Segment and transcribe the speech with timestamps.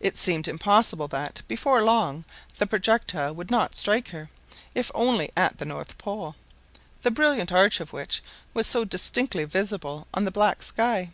[0.00, 2.24] It seemed impossible that, before long,
[2.58, 4.28] the projectile would not strike her,
[4.74, 6.34] if only at the north pole,
[7.02, 11.10] the brilliant arch of which was so distinctly visible on the black sky.